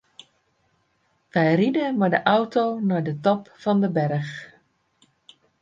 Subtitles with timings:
[1.33, 4.33] Wy ride mei de auto nei de top fan de berch.